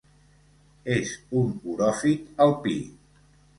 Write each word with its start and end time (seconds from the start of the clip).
És 0.95 1.11
un 1.43 1.53
oròfit 1.75 2.43
alpí. 2.49 2.77